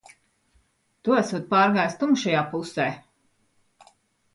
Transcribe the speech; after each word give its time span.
Tu 1.03 1.13
esot 1.19 1.47
pārgājis 1.53 2.01
tumšajā 2.03 2.43
pusē. 2.57 2.93